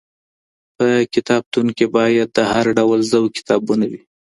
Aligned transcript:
په 0.77 0.87
کتابتون 1.13 1.67
کي 1.77 1.85
بايد 1.95 2.27
د 2.35 2.39
هر 2.51 2.65
ډول 2.77 2.99
ذوق 3.11 3.29
کتابونه 3.37 3.85
وي. 3.91 4.01